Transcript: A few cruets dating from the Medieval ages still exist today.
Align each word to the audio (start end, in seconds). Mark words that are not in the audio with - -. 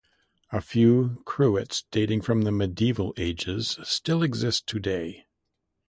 A 0.51 0.61
few 0.61 1.21
cruets 1.25 1.83
dating 1.91 2.21
from 2.21 2.41
the 2.41 2.51
Medieval 2.51 3.13
ages 3.17 3.77
still 3.83 4.23
exist 4.23 4.65
today. 4.65 5.27